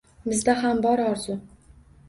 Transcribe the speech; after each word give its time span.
Bizda 0.29 0.55
ham 0.63 0.81
bor 0.87 1.05
orzu 1.11 1.37